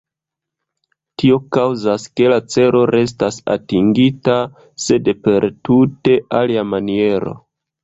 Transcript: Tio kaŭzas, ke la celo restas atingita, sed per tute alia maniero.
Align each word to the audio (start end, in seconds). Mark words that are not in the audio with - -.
Tio 1.21 1.35
kaŭzas, 1.57 2.05
ke 2.21 2.31
la 2.33 2.39
celo 2.55 2.81
restas 2.95 3.37
atingita, 3.57 4.39
sed 4.87 5.13
per 5.29 5.49
tute 5.71 6.19
alia 6.43 6.67
maniero. 6.75 7.39